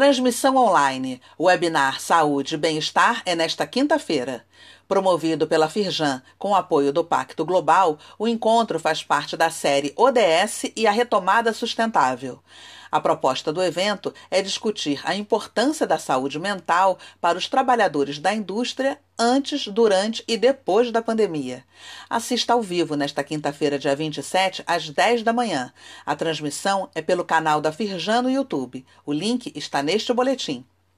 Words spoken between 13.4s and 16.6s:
do evento é discutir a importância da saúde